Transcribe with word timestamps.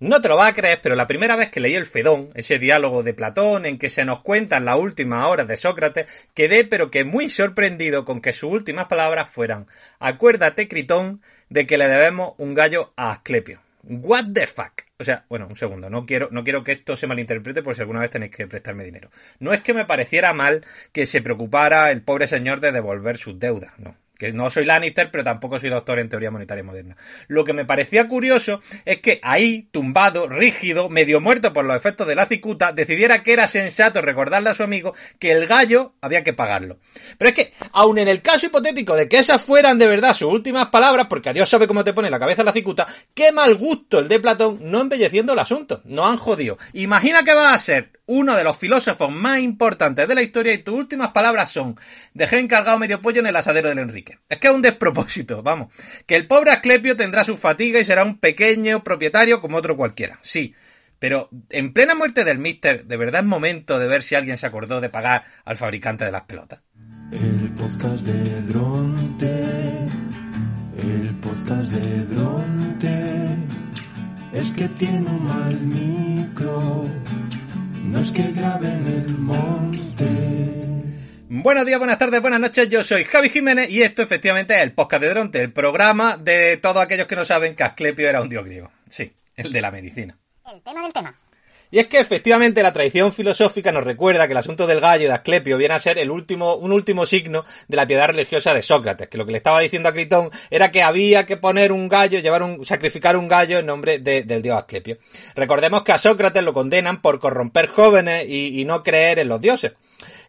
No 0.00 0.20
te 0.20 0.28
lo 0.28 0.36
vas 0.36 0.50
a 0.50 0.54
creer, 0.54 0.78
pero 0.80 0.94
la 0.94 1.08
primera 1.08 1.34
vez 1.34 1.50
que 1.50 1.58
leí 1.58 1.74
el 1.74 1.84
Fedón, 1.84 2.30
ese 2.34 2.60
diálogo 2.60 3.02
de 3.02 3.14
Platón 3.14 3.66
en 3.66 3.78
que 3.78 3.90
se 3.90 4.04
nos 4.04 4.20
cuentan 4.20 4.64
las 4.64 4.78
últimas 4.78 5.26
horas 5.26 5.48
de 5.48 5.56
Sócrates, 5.56 6.06
quedé 6.34 6.64
pero 6.64 6.88
que 6.92 7.02
muy 7.02 7.28
sorprendido 7.28 8.04
con 8.04 8.20
que 8.20 8.32
sus 8.32 8.52
últimas 8.52 8.86
palabras 8.86 9.28
fueran 9.28 9.66
Acuérdate, 9.98 10.68
Critón, 10.68 11.20
de 11.48 11.66
que 11.66 11.78
le 11.78 11.88
debemos 11.88 12.34
un 12.38 12.54
gallo 12.54 12.92
a 12.94 13.10
Asclepio. 13.10 13.60
What 13.82 14.26
the 14.34 14.46
fuck? 14.46 14.82
O 14.98 15.04
sea, 15.04 15.24
bueno, 15.28 15.48
un 15.48 15.56
segundo, 15.56 15.90
no 15.90 16.06
quiero, 16.06 16.28
no 16.30 16.44
quiero 16.44 16.62
que 16.62 16.72
esto 16.72 16.96
se 16.96 17.08
malinterprete 17.08 17.64
por 17.64 17.74
si 17.74 17.80
alguna 17.80 18.00
vez 18.00 18.10
tenéis 18.10 18.32
que 18.32 18.46
prestarme 18.46 18.84
dinero. 18.84 19.10
No 19.40 19.52
es 19.52 19.62
que 19.62 19.74
me 19.74 19.84
pareciera 19.84 20.32
mal 20.32 20.64
que 20.92 21.06
se 21.06 21.22
preocupara 21.22 21.90
el 21.90 22.02
pobre 22.02 22.28
señor 22.28 22.60
de 22.60 22.70
devolver 22.70 23.16
sus 23.16 23.38
deudas, 23.40 23.72
no 23.78 23.96
que 24.18 24.32
no 24.32 24.50
soy 24.50 24.64
Lannister, 24.64 25.10
pero 25.10 25.24
tampoco 25.24 25.60
soy 25.60 25.70
doctor 25.70 26.00
en 26.00 26.08
teoría 26.08 26.30
monetaria 26.30 26.64
moderna. 26.64 26.96
Lo 27.28 27.44
que 27.44 27.52
me 27.52 27.64
parecía 27.64 28.08
curioso 28.08 28.60
es 28.84 28.98
que 28.98 29.20
ahí, 29.22 29.68
tumbado, 29.70 30.28
rígido, 30.28 30.90
medio 30.90 31.20
muerto 31.20 31.52
por 31.52 31.64
los 31.64 31.76
efectos 31.76 32.06
de 32.06 32.16
la 32.16 32.26
cicuta, 32.26 32.72
decidiera 32.72 33.22
que 33.22 33.32
era 33.32 33.46
sensato 33.46 34.02
recordarle 34.02 34.50
a 34.50 34.54
su 34.54 34.64
amigo 34.64 34.94
que 35.20 35.32
el 35.32 35.46
gallo 35.46 35.94
había 36.00 36.24
que 36.24 36.32
pagarlo. 36.32 36.78
Pero 37.16 37.28
es 37.28 37.34
que, 37.34 37.52
aun 37.72 37.98
en 37.98 38.08
el 38.08 38.20
caso 38.20 38.46
hipotético 38.46 38.96
de 38.96 39.08
que 39.08 39.18
esas 39.18 39.40
fueran 39.40 39.78
de 39.78 39.86
verdad 39.86 40.14
sus 40.14 40.32
últimas 40.32 40.68
palabras, 40.68 41.06
porque 41.08 41.30
a 41.30 41.32
Dios 41.32 41.48
sabe 41.48 41.68
cómo 41.68 41.84
te 41.84 41.92
pone 41.92 42.10
la 42.10 42.18
cabeza 42.18 42.42
la 42.42 42.52
cicuta, 42.52 42.86
qué 43.14 43.30
mal 43.30 43.54
gusto 43.54 44.00
el 44.00 44.08
de 44.08 44.18
Platón 44.18 44.58
no 44.62 44.80
embelleciendo 44.80 45.32
el 45.32 45.38
asunto. 45.38 45.80
No 45.84 46.06
han 46.06 46.16
jodido. 46.16 46.58
Imagina 46.72 47.22
que 47.22 47.34
va 47.34 47.54
a 47.54 47.58
ser 47.58 47.97
uno 48.08 48.36
de 48.36 48.42
los 48.42 48.56
filósofos 48.56 49.12
más 49.12 49.38
importantes 49.38 50.08
de 50.08 50.14
la 50.14 50.22
historia 50.22 50.54
y 50.54 50.62
tus 50.62 50.74
últimas 50.74 51.08
palabras 51.08 51.50
son 51.50 51.76
dejé 52.14 52.38
encargado 52.38 52.78
medio 52.78 53.02
pollo 53.02 53.20
en 53.20 53.26
el 53.26 53.36
asadero 53.36 53.68
del 53.68 53.78
Enrique. 53.78 54.18
Es 54.30 54.38
que 54.38 54.48
es 54.48 54.54
un 54.54 54.62
despropósito, 54.62 55.42
vamos. 55.42 55.72
Que 56.06 56.16
el 56.16 56.26
pobre 56.26 56.50
Asclepio 56.50 56.96
tendrá 56.96 57.22
su 57.22 57.36
fatiga 57.36 57.78
y 57.78 57.84
será 57.84 58.04
un 58.04 58.18
pequeño 58.18 58.82
propietario 58.82 59.42
como 59.42 59.58
otro 59.58 59.76
cualquiera. 59.76 60.18
Sí. 60.22 60.54
Pero 60.98 61.28
en 61.50 61.74
plena 61.74 61.94
muerte 61.94 62.24
del 62.24 62.38
Mister, 62.38 62.86
¿de 62.86 62.96
verdad 62.96 63.20
es 63.20 63.26
momento 63.26 63.78
de 63.78 63.86
ver 63.86 64.02
si 64.02 64.14
alguien 64.14 64.38
se 64.38 64.46
acordó 64.46 64.80
de 64.80 64.88
pagar 64.88 65.24
al 65.44 65.58
fabricante 65.58 66.06
de 66.06 66.10
las 66.10 66.22
pelotas? 66.22 66.60
El 67.12 67.50
podcast 67.58 68.06
de 68.06 68.42
Dronte. 68.42 69.44
El 70.78 71.14
podcast 71.20 71.72
de 71.72 72.04
Dronte. 72.06 73.36
Es 74.32 74.50
que 74.52 74.66
tiene 74.68 75.08
un 75.10 75.24
mal 75.24 75.60
micro 75.60 76.88
no 77.88 78.00
es 78.00 78.10
que 78.10 78.22
el 78.22 79.18
monte. 79.18 80.04
Buenos 81.30 81.66
días, 81.66 81.78
buenas 81.78 81.98
tardes, 81.98 82.20
buenas 82.20 82.40
noches. 82.40 82.68
Yo 82.68 82.82
soy 82.82 83.04
Javi 83.04 83.30
Jiménez 83.30 83.70
y 83.70 83.82
esto 83.82 84.02
efectivamente 84.02 84.54
es 84.56 84.62
el 84.62 84.72
podcast 84.72 85.02
de 85.02 85.08
Dronte, 85.08 85.40
el 85.40 85.52
programa 85.52 86.16
de 86.18 86.58
todos 86.58 86.82
aquellos 86.82 87.06
que 87.06 87.16
no 87.16 87.24
saben 87.24 87.54
que 87.54 87.64
Asclepio 87.64 88.08
era 88.08 88.20
un 88.20 88.28
dios 88.28 88.44
griego. 88.44 88.70
Sí, 88.88 89.10
el 89.36 89.52
de 89.52 89.60
la 89.60 89.70
medicina. 89.70 90.18
El 90.52 90.60
tema 90.62 90.82
del 90.82 90.92
tema. 90.92 91.14
Y 91.70 91.78
es 91.78 91.86
que 91.86 91.98
efectivamente 91.98 92.62
la 92.62 92.72
tradición 92.72 93.12
filosófica 93.12 93.72
nos 93.72 93.84
recuerda 93.84 94.26
que 94.26 94.32
el 94.32 94.38
asunto 94.38 94.66
del 94.66 94.80
gallo 94.80 95.08
de 95.08 95.14
Asclepio 95.14 95.58
viene 95.58 95.74
a 95.74 95.78
ser 95.78 95.98
el 95.98 96.10
último, 96.10 96.54
un 96.54 96.72
último 96.72 97.04
signo 97.04 97.44
de 97.68 97.76
la 97.76 97.86
piedad 97.86 98.06
religiosa 98.06 98.54
de 98.54 98.62
Sócrates, 98.62 99.08
que 99.08 99.18
lo 99.18 99.26
que 99.26 99.32
le 99.32 99.38
estaba 99.38 99.60
diciendo 99.60 99.90
a 99.90 99.92
Critón 99.92 100.30
era 100.50 100.70
que 100.70 100.82
había 100.82 101.26
que 101.26 101.36
poner 101.36 101.72
un 101.72 101.88
gallo, 101.88 102.20
llevar 102.20 102.42
un, 102.42 102.64
sacrificar 102.64 103.16
un 103.16 103.28
gallo 103.28 103.58
en 103.58 103.66
nombre 103.66 103.98
del 103.98 104.42
dios 104.42 104.56
Asclepio. 104.56 104.98
Recordemos 105.34 105.82
que 105.82 105.92
a 105.92 105.98
Sócrates 105.98 106.42
lo 106.42 106.54
condenan 106.54 107.02
por 107.02 107.20
corromper 107.20 107.68
jóvenes 107.68 108.24
y, 108.26 108.60
y 108.60 108.64
no 108.64 108.82
creer 108.82 109.18
en 109.18 109.28
los 109.28 109.40
dioses. 109.40 109.74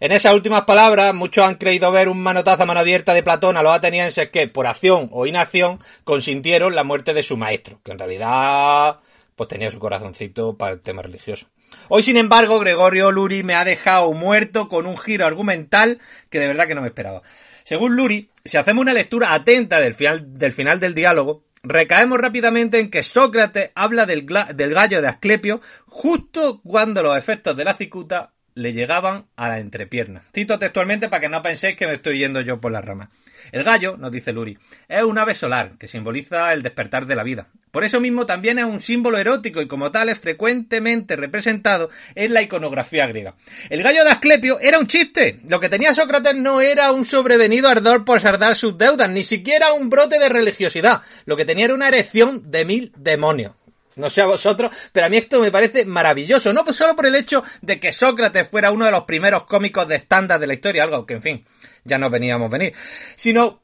En 0.01 0.11
esas 0.11 0.33
últimas 0.33 0.63
palabras, 0.63 1.13
muchos 1.13 1.45
han 1.45 1.55
creído 1.55 1.91
ver 1.91 2.09
un 2.09 2.21
manotazo 2.21 2.63
a 2.63 2.65
mano 2.65 2.79
abierta 2.79 3.13
de 3.13 3.23
Platón 3.23 3.57
a 3.57 3.63
los 3.63 3.73
atenienses 3.73 4.29
que, 4.29 4.47
por 4.47 4.67
acción 4.67 5.09
o 5.11 5.25
inacción, 5.25 5.79
consintieron 6.03 6.75
la 6.75 6.83
muerte 6.83 7.13
de 7.13 7.23
su 7.23 7.37
maestro, 7.37 7.79
que 7.83 7.91
en 7.91 7.99
realidad 7.99 8.99
pues 9.39 9.47
tenía 9.47 9.71
su 9.71 9.79
corazoncito 9.79 10.57
para 10.57 10.73
el 10.73 10.81
tema 10.81 11.01
religioso. 11.01 11.47
Hoy, 11.87 12.03
sin 12.03 12.17
embargo, 12.17 12.59
Gregorio 12.59 13.09
Luri 13.09 13.41
me 13.41 13.55
ha 13.55 13.63
dejado 13.63 14.11
muerto 14.11 14.67
con 14.67 14.85
un 14.85 14.97
giro 14.97 15.25
argumental 15.25 16.01
que 16.29 16.41
de 16.41 16.47
verdad 16.47 16.67
que 16.67 16.75
no 16.75 16.81
me 16.81 16.89
esperaba. 16.89 17.21
Según 17.63 17.95
Luri, 17.95 18.29
si 18.44 18.57
hacemos 18.57 18.81
una 18.81 18.91
lectura 18.91 19.33
atenta 19.33 19.79
del 19.79 19.94
final 19.94 20.79
del, 20.81 20.94
diálogo, 20.94 21.45
recaemos 21.63 22.19
rápidamente 22.19 22.81
en 22.81 22.91
que 22.91 23.01
Sócrates 23.01 23.72
habla 23.75 24.05
del, 24.05 24.25
gallo 24.25 25.01
de 25.01 25.07
Asclepio 25.07 25.61
justo 25.85 26.59
cuando 26.61 27.01
los 27.01 27.17
efectos 27.17 27.55
de 27.55 27.63
la 27.63 27.75
cicuta 27.75 28.33
le 28.55 28.73
llegaban 28.73 29.28
a 29.38 29.47
la 29.47 29.59
entrepierna. 29.59 30.23
Cito 30.33 30.59
textualmente 30.59 31.07
para 31.07 31.22
que 31.22 31.29
no 31.29 31.41
penséis 31.41 31.78
que 31.78 31.88
me 31.88 31.94
estoy 31.94 32.19
yendo 32.19 32.41
yo 32.41 32.59
por 32.59 32.73
la 32.73 32.81
rama. 32.81 33.09
El 33.51 33.63
gallo, 33.63 33.97
nos 33.97 34.11
dice 34.11 34.33
Luri, 34.33 34.57
es 34.88 35.03
un 35.03 35.17
ave 35.17 35.33
solar 35.33 35.77
que 35.77 35.88
simboliza 35.88 36.53
el 36.53 36.61
despertar 36.61 37.05
de 37.05 37.16
la 37.16 37.23
vida. 37.23 37.47
Por 37.72 37.83
eso 37.83 38.00
mismo 38.00 38.25
también 38.25 38.57
es 38.57 38.66
un 38.66 38.79
símbolo 38.79 39.19
erótico 39.19 39.61
y 39.61 39.67
como 39.67 39.91
tal 39.91 40.09
es 40.09 40.19
frecuentemente 40.19 41.16
representado 41.16 41.89
en 42.16 42.33
la 42.33 42.41
iconografía 42.41 43.05
griega. 43.05 43.35
El 43.69 43.83
gallo 43.83 44.03
de 44.03 44.09
Asclepio 44.09 44.59
era 44.59 44.79
un 44.79 44.88
chiste. 44.88 45.39
Lo 45.47 45.59
que 45.59 45.69
tenía 45.69 45.94
Sócrates 45.94 46.35
no 46.35 46.61
era 46.61 46.91
un 46.91 47.05
sobrevenido 47.05 47.69
ardor 47.69 48.05
por 48.05 48.22
sardar 48.22 48.55
sus 48.55 48.78
deudas, 48.78 49.09
ni 49.09 49.23
siquiera 49.23 49.73
un 49.73 49.89
brote 49.89 50.17
de 50.17 50.29
religiosidad. 50.29 51.01
Lo 51.25 51.38
que 51.38 51.45
tenía 51.45 51.66
era 51.66 51.75
una 51.75 51.88
erección 51.88 52.49
de 52.49 52.66
mil 52.66 52.91
demonios. 52.97 53.53
No 53.99 54.09
sé 54.09 54.21
a 54.21 54.25
vosotros, 54.25 54.73
pero 54.91 55.05
a 55.05 55.09
mí 55.09 55.17
esto 55.17 55.39
me 55.39 55.51
parece 55.51 55.85
maravilloso. 55.85 56.53
No 56.53 56.63
solo 56.71 56.95
por 56.95 57.05
el 57.05 57.15
hecho 57.15 57.43
de 57.61 57.79
que 57.79 57.91
Sócrates 57.91 58.47
fuera 58.47 58.71
uno 58.71 58.85
de 58.85 58.91
los 58.91 59.03
primeros 59.03 59.43
cómicos 59.43 59.87
de 59.87 59.95
estándar 59.95 60.39
de 60.39 60.47
la 60.47 60.53
historia, 60.53 60.83
algo 60.83 61.05
que, 61.05 61.15
en 61.15 61.21
fin, 61.21 61.45
ya 61.83 61.97
no 61.97 62.09
veníamos 62.09 62.49
venir, 62.49 62.73
sino 63.15 63.61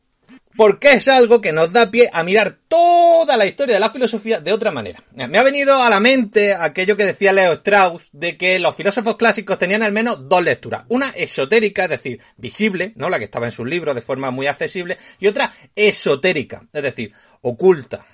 porque 0.56 0.94
es 0.94 1.08
algo 1.08 1.42
que 1.42 1.52
nos 1.52 1.72
da 1.74 1.92
pie 1.92 2.10
a 2.12 2.24
mirar 2.24 2.58
toda 2.68 3.36
la 3.38 3.46
historia 3.46 3.76
de 3.76 3.80
la 3.80 3.90
filosofía 3.90 4.40
de 4.40 4.54
otra 4.54 4.72
manera. 4.72 5.02
Me 5.14 5.38
ha 5.38 5.44
venido 5.44 5.82
a 5.82 5.90
la 5.90 6.00
mente 6.00 6.54
aquello 6.54 6.96
que 6.96 7.06
decía 7.06 7.34
Leo 7.34 7.54
Strauss 7.54 8.10
de 8.14 8.38
que 8.38 8.58
los 8.60 8.76
filósofos 8.76 9.18
clásicos 9.18 9.58
tenían 9.58 9.84
al 9.84 9.92
menos 9.92 10.30
dos 10.30 10.44
lecturas. 10.44 10.86
Una 10.88 11.10
esotérica, 11.10 11.84
es 11.84 11.90
decir, 11.90 12.22
visible, 12.38 12.94
¿no? 12.96 13.10
La 13.10 13.20
que 13.20 13.26
estaba 13.26 13.46
en 13.46 13.52
sus 13.52 13.68
libros 13.68 13.96
de 13.96 14.02
forma 14.02 14.32
muy 14.32 14.48
accesible, 14.48 14.98
y 15.20 15.28
otra 15.28 15.54
esotérica, 15.76 16.64
es 16.72 16.84
decir, 16.84 17.12
oculta, 17.42 18.06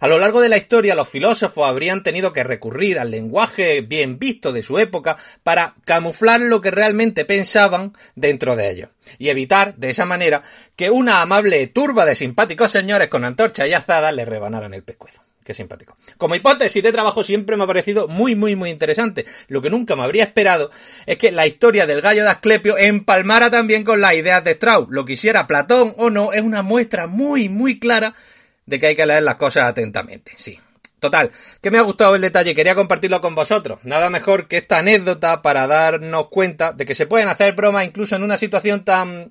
a 0.00 0.08
lo 0.08 0.18
largo 0.18 0.40
de 0.40 0.48
la 0.48 0.56
historia, 0.56 0.94
los 0.94 1.08
filósofos 1.08 1.68
habrían 1.68 2.02
tenido 2.02 2.32
que 2.32 2.44
recurrir 2.44 2.98
al 2.98 3.10
lenguaje 3.10 3.80
bien 3.80 4.18
visto 4.18 4.52
de 4.52 4.62
su 4.62 4.78
época 4.78 5.16
para 5.42 5.74
camuflar 5.84 6.40
lo 6.40 6.60
que 6.60 6.70
realmente 6.70 7.24
pensaban 7.24 7.92
dentro 8.14 8.56
de 8.56 8.70
ellos, 8.70 8.90
y 9.18 9.28
evitar, 9.28 9.76
de 9.76 9.90
esa 9.90 10.04
manera, 10.04 10.42
que 10.74 10.90
una 10.90 11.20
amable 11.20 11.66
turba 11.68 12.04
de 12.04 12.14
simpáticos 12.14 12.70
señores 12.70 13.08
con 13.08 13.24
antorcha 13.24 13.66
y 13.66 13.74
azada 13.74 14.12
le 14.12 14.24
rebanaran 14.24 14.74
el 14.74 14.82
pescuezo. 14.82 15.22
Qué 15.46 15.54
simpático. 15.54 15.96
Como 16.18 16.34
hipótesis 16.34 16.82
de 16.82 16.90
trabajo 16.90 17.22
siempre 17.22 17.56
me 17.56 17.62
ha 17.62 17.68
parecido 17.68 18.08
muy, 18.08 18.34
muy, 18.34 18.56
muy 18.56 18.68
interesante. 18.68 19.24
Lo 19.46 19.62
que 19.62 19.70
nunca 19.70 19.94
me 19.94 20.02
habría 20.02 20.24
esperado 20.24 20.72
es 21.06 21.18
que 21.18 21.30
la 21.30 21.46
historia 21.46 21.86
del 21.86 22.00
gallo 22.00 22.24
de 22.24 22.30
Asclepio 22.30 22.76
empalmara 22.76 23.48
también 23.48 23.84
con 23.84 24.00
las 24.00 24.14
ideas 24.14 24.42
de 24.42 24.50
Strauss. 24.50 24.88
Lo 24.90 25.04
quisiera 25.04 25.46
Platón 25.46 25.94
o 25.98 26.10
no, 26.10 26.32
es 26.32 26.42
una 26.42 26.62
muestra 26.62 27.06
muy, 27.06 27.48
muy 27.48 27.78
clara 27.78 28.16
de 28.66 28.78
que 28.78 28.88
hay 28.88 28.96
que 28.96 29.06
leer 29.06 29.22
las 29.22 29.36
cosas 29.36 29.64
atentamente, 29.64 30.32
sí. 30.36 30.60
Total, 30.98 31.30
que 31.60 31.70
me 31.70 31.78
ha 31.78 31.82
gustado 31.82 32.14
el 32.14 32.22
detalle, 32.22 32.54
quería 32.54 32.74
compartirlo 32.74 33.20
con 33.20 33.34
vosotros. 33.34 33.78
Nada 33.84 34.10
mejor 34.10 34.48
que 34.48 34.56
esta 34.56 34.78
anécdota 34.78 35.42
para 35.42 35.66
darnos 35.66 36.28
cuenta 36.28 36.72
de 36.72 36.86
que 36.86 36.94
se 36.94 37.06
pueden 37.06 37.28
hacer 37.28 37.54
bromas 37.54 37.84
incluso 37.84 38.16
en 38.16 38.22
una 38.22 38.38
situación 38.38 38.84
tan 38.84 39.30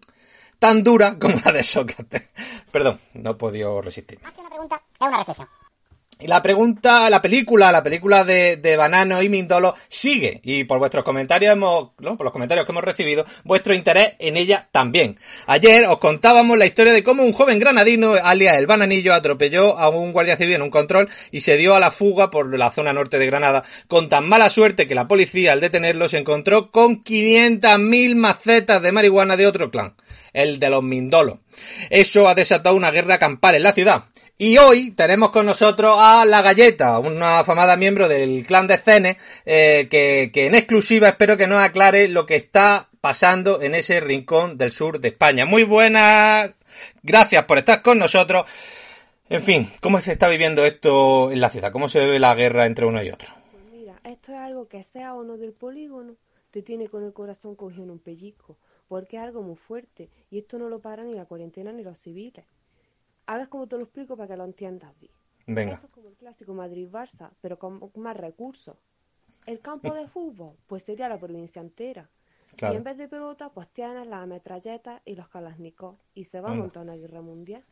tan 0.59 0.84
dura 0.84 1.18
como 1.19 1.35
la 1.44 1.51
de 1.51 1.63
Sócrates. 1.63 2.29
Perdón, 2.72 3.00
no 3.13 3.31
he 3.31 3.35
podido 3.35 3.81
resistir. 3.81 4.19
Más 4.22 4.31
que 4.31 4.41
una 4.41 4.50
pregunta, 4.50 4.81
es 5.00 5.07
una 5.07 5.18
reflexión. 5.18 5.47
Y 6.18 6.28
la 6.28 6.42
pregunta, 6.42 7.09
la 7.09 7.22
película, 7.22 7.74
la 7.74 7.84
película 7.84 8.24
de, 8.24 8.56
de 8.56 8.78
Banano 8.78 9.22
y 9.22 9.28
Mindolo 9.28 9.76
sigue. 9.90 10.40
Y 10.44 10.64
por 10.64 10.80
vuestros 10.80 11.03
comentarios 11.03 11.52
hemos, 11.52 11.90
¿no? 12.00 12.16
por 12.16 12.24
los 12.24 12.31
comentarios 12.31 12.66
que 12.66 12.72
hemos 12.72 12.86
recibido, 12.86 13.26
vuestro 13.44 13.74
interés 13.74 14.14
en 14.20 14.38
ella 14.38 14.70
también. 14.72 15.18
Ayer 15.46 15.86
os 15.88 15.98
contábamos 16.00 16.58
la 16.58 16.66
historia 16.66 16.94
de 16.94 17.03
cómo 17.03 17.24
un 17.24 17.34
joven 17.34 17.59
granadino, 17.59 18.14
alias 18.14 18.56
el 18.56 18.66
Bananillo, 18.66 19.14
atropelló 19.14 19.78
a 19.78 19.90
un 19.90 20.14
guardia 20.14 20.38
civil 20.38 20.56
en 20.56 20.62
un 20.62 20.70
control 20.70 21.09
y 21.31 21.42
se 21.42 21.58
dio 21.58 21.76
a 21.76 21.81
la 21.81 21.92
fuga 21.92 22.30
por 22.30 22.58
la 22.58 22.72
zona 22.72 22.94
norte 22.94 23.20
de 23.20 23.26
Granada, 23.26 23.64
con 23.90 24.08
tan 24.08 24.28
mala 24.29 24.50
suerte 24.50 24.88
que 24.88 24.96
la 24.96 25.09
policía 25.09 25.52
al 25.52 25.59
detenerlo 25.59 26.08
se 26.08 26.17
encontró 26.17 26.72
con 26.72 27.03
500.000 27.03 28.16
macetas 28.16 28.82
de 28.82 28.91
marihuana 28.94 29.35
de 29.35 29.47
otro 29.47 29.70
clan, 29.70 29.96
el 30.32 30.59
de 30.59 30.70
los 30.70 30.82
Mindolo. 30.82 31.40
Eso 31.90 32.28
ha 32.29 32.35
desatado 32.35 32.76
una 32.76 32.91
guerra 32.91 33.17
campal 33.17 33.56
en 33.56 33.64
la 33.64 33.73
ciudad. 33.73 34.06
Y 34.37 34.58
hoy 34.58 34.91
tenemos 34.91 35.29
con 35.29 35.46
nosotros 35.46 35.96
a 35.97 36.26
La 36.26 36.41
Galleta, 36.41 36.99
una 36.99 37.40
afamada 37.40 37.78
miembro 37.78 38.09
del 38.09 38.46
clan 38.46 38.67
de 38.67 38.78
Cene, 38.78 39.16
eh, 39.46 39.87
que, 39.90 40.29
en 40.34 40.55
exclusiva 40.55 41.08
espero 41.08 41.37
que 41.37 41.47
nos 41.47 41.64
aclare 41.64 42.09
lo 42.09 42.26
que 42.26 42.35
está 42.35 42.90
pasando 42.99 43.61
en 43.61 43.76
ese 43.76 44.02
rincón 44.02 44.58
del 44.58 44.72
sur 44.72 44.99
de 44.99 45.08
España. 45.08 45.46
Muy 45.46 45.64
buenas, 45.64 46.53
gracias 47.02 47.46
por 47.46 47.59
estar 47.59 47.82
con 47.82 47.97
nosotros. 47.97 48.46
En 49.29 49.41
fin, 49.41 49.70
¿cómo 49.79 50.02
se 50.02 50.11
está 50.11 50.28
viviendo 50.28 50.66
esto 50.66 51.31
en 51.31 51.40
la 51.40 51.49
ciudad? 51.49 51.72
¿Cómo 51.72 51.88
se 51.88 52.05
ve 52.05 52.20
la 52.20 52.35
guerra 52.35 52.66
entre 52.66 52.88
uno 52.88 53.02
y 53.02 53.11
otro? 53.11 53.34
Pues 53.53 53.64
mira, 53.72 54.02
esto 54.03 54.34
es 54.34 54.38
algo 54.38 54.67
que 54.67 54.84
sea 54.84 55.14
o 55.14 55.23
no 55.23 55.38
del 55.38 55.53
polígono, 55.53 56.17
te 56.52 56.61
tiene 56.61 56.90
con 56.90 57.05
el 57.05 57.14
corazón 57.14 57.55
cogido 57.55 57.85
en 57.85 57.91
un 57.91 57.99
pellizco, 57.99 58.58
porque 58.90 59.16
es 59.16 59.23
algo 59.23 59.43
muy 59.43 59.55
fuerte, 59.55 60.09
y 60.29 60.40
esto 60.40 60.59
no 60.59 60.67
lo 60.67 60.79
paran 60.79 61.08
ni 61.08 61.14
la 61.14 61.23
cuarentena 61.23 61.72
ni 61.72 61.84
los 61.84 61.97
civiles. 61.99 62.43
A 63.28 63.38
ver 63.38 63.50
cómo 63.50 63.68
te 63.68 63.78
lo 63.78 63.84
explico 63.84 64.16
para 64.16 64.28
que 64.28 64.38
lo 64.38 64.46
entiendas 64.46 64.98
bien. 65.00 65.14
Venga. 65.48 65.76
Esto 65.76 65.88
es 65.88 65.94
como 65.94 66.10
el 66.10 66.16
clásico 66.16 66.54
Madrid-Barça, 66.54 67.32
pero 67.42 67.60
con 67.60 67.92
más 67.96 68.18
recursos. 68.18 68.78
El 69.46 69.60
campo 69.60 69.94
de 69.94 70.08
fútbol, 70.08 70.56
pues 70.68 70.84
sería 70.84 71.08
la 71.08 71.20
provincia 71.20 71.62
entera. 71.62 72.10
Claro. 72.56 72.74
Y 72.74 72.78
en 72.78 72.84
vez 72.84 72.98
de 72.98 73.08
pelota, 73.08 73.50
pues 73.50 73.68
tienes 73.70 74.08
las 74.08 74.24
ametralletas 74.24 75.02
y 75.06 75.16
los 75.16 75.28
kalashnikov. 75.28 75.98
Y 76.14 76.24
se 76.24 76.42
va 76.42 76.52
a 76.52 76.54
montar 76.54 76.84
una 76.84 76.96
guerra 76.96 77.22
mundial. 77.22 77.64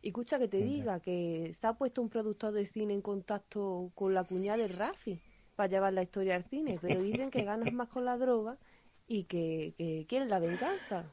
Y 0.00 0.08
escucha 0.08 0.38
que 0.38 0.48
te 0.48 0.58
diga 0.58 1.00
que 1.00 1.52
se 1.54 1.66
ha 1.66 1.74
puesto 1.74 2.02
un 2.02 2.08
productor 2.08 2.52
de 2.52 2.66
cine 2.66 2.94
en 2.94 3.02
contacto 3.02 3.90
con 3.94 4.14
la 4.14 4.24
cuñada 4.24 4.58
de 4.58 4.68
Rafi 4.68 5.20
para 5.54 5.68
llevar 5.68 5.92
la 5.92 6.02
historia 6.02 6.34
al 6.34 6.44
cine, 6.44 6.78
pero 6.80 7.00
dicen 7.00 7.30
que 7.30 7.44
ganas 7.44 7.72
más 7.72 7.88
con 7.88 8.04
la 8.04 8.16
droga 8.16 8.58
y 9.06 9.24
que, 9.24 9.74
que 9.76 10.06
quieren 10.08 10.28
la 10.28 10.38
venganza. 10.38 11.04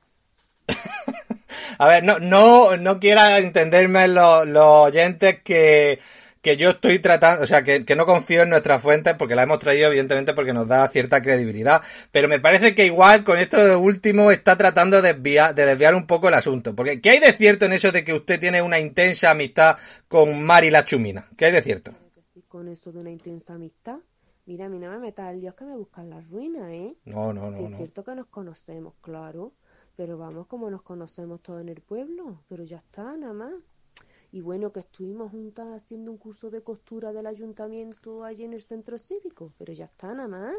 A 1.79 1.87
ver, 1.87 2.03
no, 2.03 2.19
no, 2.19 2.75
no 2.75 2.99
quiera 2.99 3.39
entenderme 3.39 4.09
los, 4.09 4.45
los 4.45 4.65
oyentes 4.65 5.41
que, 5.43 5.97
que 6.41 6.57
yo 6.57 6.71
estoy 6.71 6.99
tratando, 6.99 7.43
o 7.43 7.47
sea, 7.47 7.63
que, 7.63 7.85
que 7.85 7.95
no 7.95 8.05
confío 8.05 8.41
en 8.41 8.49
nuestras 8.49 8.81
fuentes 8.81 9.15
porque 9.15 9.33
la 9.33 9.43
hemos 9.43 9.59
traído 9.59 9.87
evidentemente 9.87 10.33
porque 10.33 10.51
nos 10.51 10.67
da 10.67 10.89
cierta 10.89 11.21
credibilidad, 11.21 11.81
pero 12.11 12.27
me 12.27 12.41
parece 12.41 12.75
que 12.75 12.85
igual 12.85 13.23
con 13.23 13.39
esto 13.39 13.79
último 13.79 14.29
está 14.29 14.57
tratando 14.57 15.01
de 15.01 15.13
desviar, 15.13 15.55
de 15.55 15.65
desviar 15.65 15.95
un 15.95 16.05
poco 16.05 16.27
el 16.27 16.33
asunto, 16.33 16.75
porque 16.75 16.99
¿qué 16.99 17.11
hay 17.11 17.19
de 17.19 17.31
cierto 17.31 17.65
en 17.65 17.71
eso 17.71 17.93
de 17.93 18.03
que 18.03 18.13
usted 18.13 18.41
tiene 18.41 18.61
una 18.61 18.77
intensa 18.77 19.31
amistad 19.31 19.77
con 20.09 20.43
Mari 20.43 20.71
la 20.71 20.83
Chumina? 20.83 21.29
¿Qué 21.37 21.45
hay 21.45 21.53
de 21.53 21.61
cierto? 21.61 21.93
Con 22.49 22.67
eso 22.67 22.91
de 22.91 22.99
una 22.99 23.11
intensa 23.11 23.53
amistad. 23.53 23.99
Mira, 24.45 24.65
a 24.65 24.69
mí 24.69 24.79
no 24.79 24.89
me 24.89 24.97
metas 24.99 25.27
al 25.27 25.39
lío 25.39 25.55
que 25.55 25.63
me 25.63 25.77
buscan 25.77 26.09
las 26.09 26.27
ruinas, 26.27 26.69
¿eh? 26.71 26.95
No, 27.05 27.31
no, 27.31 27.51
no, 27.51 27.57
es 27.57 27.69
no. 27.69 27.77
cierto 27.77 28.03
que 28.03 28.15
nos 28.15 28.27
conocemos, 28.27 28.95
claro, 29.01 29.53
pero 29.99 30.17
vamos 30.17 30.47
como 30.47 30.69
nos 30.69 30.81
conocemos 30.81 31.41
todos 31.41 31.59
en 31.59 31.67
el 31.67 31.81
pueblo, 31.81 32.39
pero 32.47 32.63
ya 32.63 32.77
está, 32.77 33.17
nada 33.17 33.33
más. 33.33 33.53
Y 34.31 34.39
bueno, 34.39 34.71
que 34.71 34.79
estuvimos 34.79 35.29
juntas 35.29 35.67
haciendo 35.75 36.09
un 36.09 36.17
curso 36.17 36.49
de 36.49 36.61
costura 36.61 37.11
del 37.11 37.27
ayuntamiento 37.27 38.23
allí 38.23 38.45
en 38.45 38.53
el 38.53 38.61
centro 38.61 38.97
cívico, 38.97 39.51
pero 39.57 39.73
ya 39.73 39.83
está, 39.83 40.13
nada 40.13 40.29
más. 40.29 40.55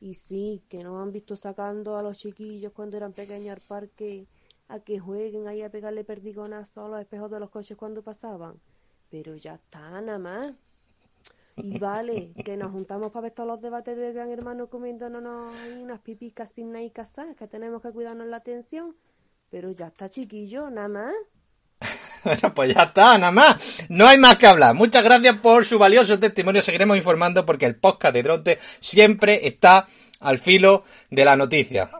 Y 0.00 0.14
sí, 0.14 0.62
que 0.70 0.82
nos 0.82 0.98
han 0.98 1.12
visto 1.12 1.36
sacando 1.36 1.98
a 1.98 2.02
los 2.02 2.16
chiquillos 2.16 2.72
cuando 2.72 2.96
eran 2.96 3.12
pequeños 3.12 3.54
al 3.54 3.60
parque 3.60 4.26
a 4.68 4.80
que 4.80 4.98
jueguen 4.98 5.46
ahí 5.46 5.60
a 5.60 5.70
pegarle 5.70 6.02
perdigonazos 6.02 6.86
a 6.86 6.88
los 6.88 7.00
espejos 7.00 7.30
de 7.30 7.40
los 7.40 7.50
coches 7.50 7.76
cuando 7.76 8.00
pasaban. 8.00 8.58
Pero 9.10 9.36
ya 9.36 9.56
está, 9.56 10.00
nada 10.00 10.18
más. 10.18 10.54
Y 11.62 11.78
vale, 11.78 12.32
que 12.44 12.56
nos 12.56 12.72
juntamos 12.72 13.10
para 13.12 13.24
ver 13.24 13.32
todos 13.32 13.48
los 13.48 13.60
debates 13.60 13.96
del 13.96 14.12
Gran 14.12 14.30
Hermano 14.30 14.68
comiéndonos 14.68 15.54
unas 15.80 16.00
pipicas 16.00 16.50
sin 16.50 16.72
nada 16.72 16.84
y 16.84 16.90
que 16.90 17.46
tenemos 17.48 17.82
que 17.82 17.90
cuidarnos 17.92 18.26
la 18.26 18.38
atención. 18.38 18.96
Pero 19.50 19.70
ya 19.72 19.86
está, 19.86 20.08
chiquillo, 20.08 20.70
nada 20.70 20.88
más. 20.88 21.14
Bueno, 22.24 22.52
pues 22.52 22.74
ya 22.74 22.82
está, 22.82 23.16
nada 23.16 23.30
más. 23.30 23.86
No 23.88 24.06
hay 24.06 24.18
más 24.18 24.36
que 24.38 24.48
hablar. 24.48 24.74
Muchas 24.74 25.04
gracias 25.04 25.36
por 25.38 25.64
su 25.64 25.78
valioso 25.78 26.18
testimonio. 26.18 26.60
Seguiremos 26.60 26.96
informando 26.96 27.46
porque 27.46 27.64
el 27.64 27.76
podcast 27.76 28.12
de 28.12 28.22
Dronte 28.24 28.58
siempre 28.80 29.46
está 29.46 29.86
al 30.20 30.40
filo 30.40 30.82
de 31.10 31.24
la 31.24 31.36
noticia. 31.36 31.90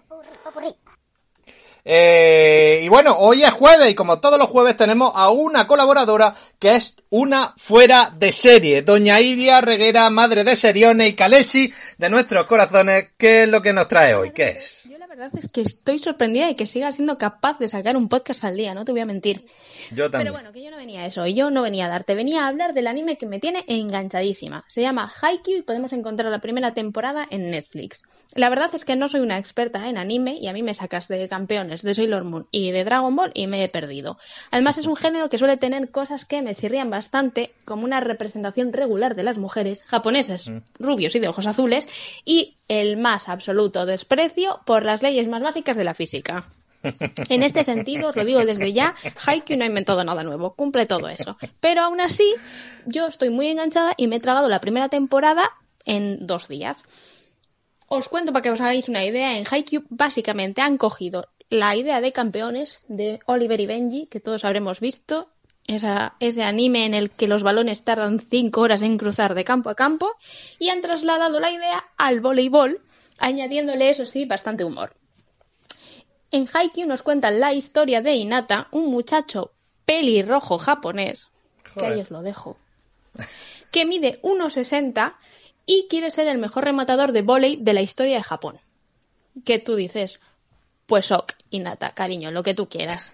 Eh, 1.91 2.83
y 2.85 2.89
bueno, 2.89 3.17
hoy 3.17 3.43
es 3.43 3.51
jueves 3.51 3.91
y 3.91 3.95
como 3.95 4.21
todos 4.21 4.39
los 4.39 4.49
jueves 4.49 4.77
tenemos 4.77 5.11
a 5.15 5.31
una 5.31 5.67
colaboradora 5.67 6.35
que 6.59 6.75
es 6.75 6.97
una 7.11 7.55
fuera 7.57 8.13
de 8.17 8.33
serie. 8.33 8.83
Doña 8.83 9.21
Iria 9.21 9.61
Reguera, 9.61 10.11
madre 10.11 10.45
de 10.45 10.57
Serione 10.57 11.09
y 11.09 11.15
Calesi 11.15 11.73
de 11.97 12.11
nuestros 12.11 12.47
corazones. 12.47 13.09
¿Qué 13.17 13.45
es 13.45 13.49
lo 13.49 13.63
que 13.63 13.73
nos 13.73 13.89
trae 13.89 14.15
hoy? 14.15 14.31
¿Qué 14.31 14.49
es? 14.51 14.85
Yo 14.91 14.99
la 14.99 15.07
verdad 15.07 15.31
es 15.37 15.49
que 15.49 15.63
estoy 15.63 15.99
sorprendida 15.99 16.47
de 16.47 16.57
que 16.57 16.67
siga 16.67 16.93
siendo 16.93 17.19
capaz 17.19 17.59
de 17.59 17.69
sacar 17.69 17.97
un 17.97 18.09
podcast 18.09 18.45
al 18.45 18.57
día, 18.57 18.75
no 18.75 18.85
te 18.85 18.93
voy 18.93 19.01
a 19.01 19.07
mentir. 19.07 19.47
Yo 19.91 20.11
también. 20.11 20.33
Pero 20.33 20.33
bueno, 20.33 20.53
que 20.53 20.63
yo 20.63 20.71
no 20.71 20.77
venía 20.77 21.03
a 21.03 21.07
eso, 21.07 21.27
yo 21.27 21.51
no 21.51 21.63
venía 21.63 21.87
a 21.87 21.89
darte, 21.89 22.15
venía 22.15 22.45
a 22.45 22.49
hablar 22.49 22.75
del 22.75 22.87
anime 22.87 23.17
que 23.17 23.27
me 23.27 23.41
tiene 23.41 23.65
enganchadísima. 23.67 24.65
Se 24.69 24.83
llama 24.83 25.13
Haikyuu 25.21 25.59
y 25.59 25.63
podemos 25.63 25.93
encontrar 25.93 26.31
la 26.31 26.41
primera 26.41 26.75
temporada 26.75 27.27
en 27.31 27.51
Netflix. 27.51 28.03
La 28.35 28.51
verdad 28.51 28.71
es 28.75 28.85
que 28.85 28.95
no 28.95 29.09
soy 29.09 29.21
una 29.21 29.39
experta 29.39 29.89
en 29.89 29.97
anime 29.97 30.37
y 30.39 30.49
a 30.49 30.53
mí 30.53 30.63
me 30.63 30.75
sacas 30.75 31.09
de 31.09 31.27
campeones 31.29 31.83
de 31.83 31.95
Sailor 31.95 32.25
Moon 32.25 32.47
y 32.51 32.71
de 32.71 32.85
Dragon 32.85 33.17
Ball 33.17 33.33
y 33.33 33.47
me 33.47 33.65
he 33.65 33.69
perdido. 33.69 34.19
Además 34.51 34.77
es 34.77 34.87
un 34.87 34.97
género 34.97 35.31
que 35.31 35.39
suele 35.39 35.57
tener 35.57 35.91
cosas 35.91 36.27
que 36.27 36.43
me 36.43 36.55
cirrían 36.55 36.91
bastante, 36.91 36.98
como 37.65 37.85
una 37.85 38.01
representación 38.01 38.73
regular 38.73 39.15
de 39.15 39.23
las 39.23 39.39
mujeres 39.39 39.85
japonesas, 39.85 40.51
rubios 40.79 41.15
y 41.15 41.21
de 41.21 41.29
ojos 41.29 41.47
azules, 41.47 41.89
y 42.25 42.57
el 42.69 42.97
más 42.97 43.29
absoluto 43.29 43.87
desprecio 43.87 44.61
por 44.65 44.85
las 44.85 45.03
leyes 45.03 45.29
más 45.29 45.43
básicas 45.43 45.77
de 45.77 45.85
la 45.85 45.95
física. 45.95 46.47
En 47.29 47.43
este 47.43 47.65
sentido, 47.65 48.11
os 48.11 48.17
lo 48.17 48.25
digo 48.25 48.45
desde 48.45 48.73
ya, 48.73 48.95
Haikyuu 49.27 49.59
no 49.59 49.65
ha 49.65 49.67
inventado 49.67 50.05
nada 50.05 50.23
nuevo, 50.23 50.55
cumple 50.55 50.87
todo 50.87 51.09
eso. 51.09 51.37
Pero 51.61 51.83
aún 51.83 52.01
así, 52.01 52.35
yo 52.87 53.07
estoy 53.07 53.31
muy 53.31 53.49
enganchada 53.49 53.95
y 53.97 54.07
me 54.07 54.17
he 54.17 54.21
tragado 54.21 54.49
la 54.49 54.61
primera 54.61 54.89
temporada 54.89 55.51
en 55.85 56.27
dos 56.27 56.49
días. 56.49 56.85
Os 57.89 58.09
cuento 58.09 58.33
para 58.33 58.43
que 58.43 58.51
os 58.51 58.61
hagáis 58.61 58.89
una 58.89 59.05
idea, 59.05 59.39
en 59.39 59.45
Haikyuu 59.51 59.85
básicamente 59.89 60.61
han 60.61 60.77
cogido 60.77 61.29
la 61.51 61.75
idea 61.75 62.01
de 62.01 62.13
campeones 62.13 62.85
de 62.89 63.21
Oliver 63.27 63.61
y 63.61 63.67
Benji, 63.67 64.07
que 64.07 64.21
todos 64.21 64.45
habremos 64.45 64.81
visto, 64.81 65.31
esa- 65.69 66.15
ese 66.19 66.43
anime 66.43 66.87
en 66.87 66.95
el 66.95 67.11
que 67.11 67.29
los 67.29 67.43
balones 67.43 67.85
tardan 67.85 68.19
5 68.21 68.63
horas 68.63 68.83
en 68.83 68.99
cruzar 68.99 69.35
de 69.35 69.45
campo 69.45 69.71
a 69.71 69.75
campo, 69.75 70.17
y 70.59 70.71
han 70.71 70.81
trasladado 70.81 71.39
la 71.39 71.51
idea 71.51 71.85
al 71.97 72.21
voleibol, 72.21 72.81
añadiéndole, 73.19 73.91
eso 73.91 74.05
sí, 74.05 74.25
bastante 74.25 74.65
humor. 74.65 74.97
En 76.31 76.49
Haikyuu 76.53 76.87
nos 76.87 77.03
cuentan 77.03 77.39
la 77.41 77.55
historia 77.55 78.03
de 78.03 78.15
Hinata, 78.15 78.69
un 78.71 78.91
muchacho 78.91 79.53
pelirrojo 79.85 80.59
japonés, 80.59 81.29
que 81.79 81.87
ahí 81.87 82.01
os 82.01 82.11
lo 82.11 82.23
dejo, 82.23 82.57
que 83.71 83.87
mide 83.87 84.19
1,60 84.23 85.17
y 85.67 85.87
quiere 85.89 86.11
ser 86.11 86.29
el 86.29 86.39
mejor 86.39 86.65
rematador 86.65 87.13
de 87.13 87.23
vóley 87.23 87.57
de 87.57 87.73
la 87.75 87.83
historia 87.83 88.17
de 88.17 88.23
Japón. 88.23 88.59
Que 89.45 89.59
tú 89.59 89.77
dices, 89.77 90.21
pues 90.89 91.13
ok, 91.13 91.35
Hinata, 91.51 91.91
cariño, 91.91 92.31
lo 92.31 92.43
que 92.43 92.55
tú 92.55 92.67
quieras. 92.67 93.13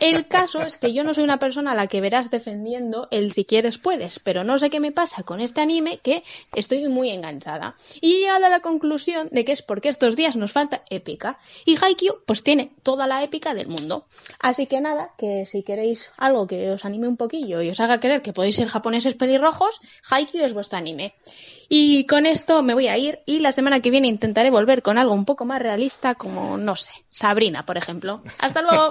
El 0.00 0.28
caso 0.28 0.60
es 0.60 0.78
que 0.78 0.92
yo 0.92 1.02
no 1.02 1.12
soy 1.12 1.24
una 1.24 1.40
persona 1.40 1.72
a 1.72 1.74
la 1.74 1.88
que 1.88 2.00
verás 2.00 2.30
defendiendo 2.30 3.08
el 3.10 3.32
si 3.32 3.44
quieres 3.44 3.78
puedes, 3.78 4.20
pero 4.20 4.44
no 4.44 4.58
sé 4.58 4.70
qué 4.70 4.78
me 4.78 4.92
pasa 4.92 5.24
con 5.24 5.40
este 5.40 5.60
anime 5.60 5.98
que 5.98 6.22
estoy 6.54 6.88
muy 6.88 7.10
enganchada. 7.10 7.74
Y 8.00 8.14
he 8.14 8.18
llegado 8.20 8.46
a 8.46 8.48
la 8.48 8.60
conclusión 8.60 9.28
de 9.32 9.44
que 9.44 9.50
es 9.50 9.62
porque 9.62 9.88
estos 9.88 10.14
días 10.14 10.36
nos 10.36 10.52
falta 10.52 10.82
épica. 10.88 11.40
Y 11.64 11.76
Haikyuu 11.82 12.22
pues 12.26 12.44
tiene 12.44 12.70
toda 12.84 13.08
la 13.08 13.24
épica 13.24 13.54
del 13.54 13.66
mundo. 13.66 14.06
Así 14.38 14.66
que 14.66 14.80
nada, 14.80 15.10
que 15.18 15.46
si 15.46 15.64
queréis 15.64 16.12
algo 16.16 16.46
que 16.46 16.70
os 16.70 16.84
anime 16.84 17.08
un 17.08 17.16
poquillo 17.16 17.60
y 17.60 17.70
os 17.70 17.80
haga 17.80 17.98
creer 17.98 18.22
que 18.22 18.32
podéis 18.32 18.54
ser 18.54 18.68
japoneses 18.68 19.16
pelirrojos, 19.16 19.80
Haikyuu 20.10 20.44
es 20.44 20.54
vuestro 20.54 20.78
anime. 20.78 21.14
Y 21.68 22.06
con 22.06 22.26
esto 22.26 22.62
me 22.62 22.74
voy 22.74 22.88
a 22.88 22.98
ir 22.98 23.20
y 23.26 23.38
la 23.38 23.52
semana 23.52 23.80
que 23.80 23.90
viene 23.90 24.08
intentaré 24.08 24.50
volver 24.50 24.82
con 24.82 24.98
algo 24.98 25.14
un 25.14 25.24
poco 25.24 25.44
más 25.44 25.62
realista 25.62 26.14
como, 26.14 26.56
no 26.56 26.76
sé, 26.76 26.83
Sabrina, 27.10 27.64
por 27.64 27.76
ejemplo. 27.76 28.22
Hasta 28.38 28.62
luego. 28.62 28.90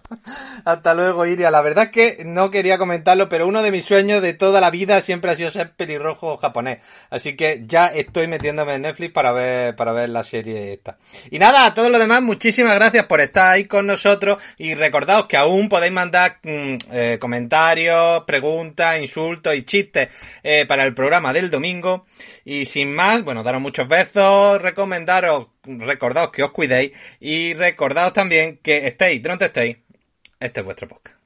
Hasta 0.64 0.94
luego, 0.94 1.24
Iria. 1.26 1.50
La 1.50 1.62
verdad 1.62 1.84
es 1.84 1.90
que 1.90 2.24
no 2.24 2.50
quería 2.50 2.78
comentarlo, 2.78 3.28
pero 3.28 3.46
uno 3.46 3.62
de 3.62 3.70
mis 3.70 3.84
sueños 3.84 4.20
de 4.22 4.34
toda 4.34 4.60
la 4.60 4.70
vida 4.70 5.00
siempre 5.00 5.30
ha 5.30 5.34
sido 5.34 5.50
ser 5.50 5.72
pelirrojo 5.72 6.36
japonés. 6.36 6.78
Así 7.10 7.36
que 7.36 7.62
ya 7.66 7.86
estoy 7.86 8.26
metiéndome 8.26 8.74
en 8.74 8.82
Netflix 8.82 9.12
para 9.12 9.32
ver, 9.32 9.76
para 9.76 9.92
ver 9.92 10.10
la 10.10 10.22
serie 10.22 10.74
esta. 10.74 10.98
Y 11.30 11.38
nada, 11.38 11.66
a 11.66 11.74
todos 11.74 11.90
los 11.90 12.00
demás, 12.00 12.22
muchísimas 12.22 12.74
gracias 12.74 13.06
por 13.06 13.20
estar 13.20 13.52
ahí 13.52 13.64
con 13.64 13.86
nosotros. 13.86 14.42
Y 14.58 14.74
recordaos 14.74 15.26
que 15.26 15.36
aún 15.36 15.68
podéis 15.68 15.92
mandar 15.92 16.38
mm, 16.42 16.76
eh, 16.92 17.18
comentarios, 17.20 18.24
preguntas, 18.24 19.00
insultos 19.00 19.54
y 19.54 19.62
chistes 19.62 20.08
eh, 20.42 20.66
para 20.66 20.84
el 20.84 20.94
programa 20.94 21.32
del 21.32 21.50
domingo. 21.50 22.06
Y 22.44 22.66
sin 22.66 22.94
más, 22.94 23.24
bueno, 23.24 23.42
daros 23.42 23.62
muchos 23.62 23.88
besos, 23.88 24.60
recomendaros, 24.60 25.46
recordaos 25.66 26.30
que 26.30 26.42
os 26.42 26.50
cuidéis 26.50 26.92
y 27.20 27.54
recordaos 27.54 28.12
también 28.12 28.58
que 28.58 28.86
estéis 28.86 29.22
donde 29.22 29.46
estéis. 29.46 29.78
Este 30.40 30.60
es 30.60 30.64
vuestro 30.64 30.88
podcast. 30.88 31.23